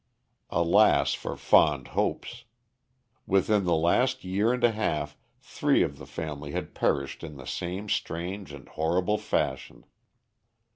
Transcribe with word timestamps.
Alas 0.49 1.13
for 1.13 1.37
fond 1.37 1.89
hopes! 1.89 2.45
Within 3.27 3.65
the 3.65 3.75
last 3.75 4.23
year 4.23 4.51
and 4.51 4.63
a 4.63 4.71
half 4.71 5.15
three 5.39 5.83
of 5.83 5.99
the 5.99 6.07
family 6.07 6.53
had 6.53 6.73
perished 6.73 7.23
in 7.23 7.37
the 7.37 7.45
same 7.45 7.87
strange 7.87 8.51
and 8.51 8.67
horrible 8.69 9.19
fashion. 9.19 9.85